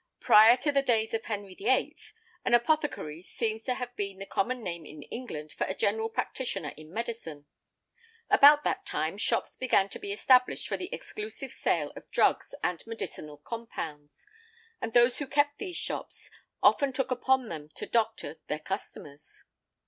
[0.19, 1.95] Prior to the days of Henry VIII.
[2.43, 6.73] an apothecary seems to have been the common name in England for a general practitioner
[6.75, 7.45] in medicine.
[8.27, 12.83] About that time shops began to be established for the exclusive sale of drugs and
[12.87, 14.25] medicinal compounds,
[14.81, 16.31] and those who kept these shops
[16.63, 19.43] often took upon them to doctor their customers.